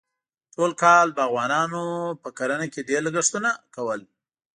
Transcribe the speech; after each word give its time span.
ټول 0.55 0.71
کال 0.83 1.07
باغوانانو 1.17 1.83
په 2.21 2.29
کرنه 2.37 2.67
کې 2.73 2.87
ډېر 2.89 3.01
لګښتونه 3.07 3.49
کول. 3.75 4.01